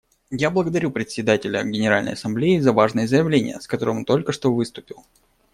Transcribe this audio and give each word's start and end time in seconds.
Я 0.31 0.49
благодарю 0.49 0.89
Председателя 0.89 1.61
Генеральной 1.63 2.13
Ассамблеи 2.13 2.57
за 2.57 2.73
важное 2.73 3.05
заявление, 3.05 3.61
с 3.61 3.67
которым 3.67 3.97
он 3.97 4.05
только 4.05 4.31
что 4.31 4.51
выступил. 4.51 5.05